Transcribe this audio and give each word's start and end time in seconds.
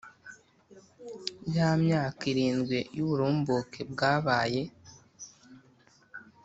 Ya 1.55 1.69
myaka 1.83 2.21
irindwi 2.31 2.77
y 2.95 2.99
uburumbuke 3.05 3.81
bwabaye 3.91 4.61